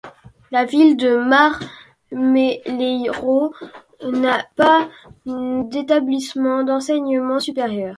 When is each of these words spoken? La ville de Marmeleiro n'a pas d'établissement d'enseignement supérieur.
La 0.51 0.65
ville 0.65 0.97
de 0.97 1.15
Marmeleiro 1.15 3.53
n'a 4.01 4.43
pas 4.55 4.89
d'établissement 5.27 6.63
d'enseignement 6.63 7.39
supérieur. 7.39 7.89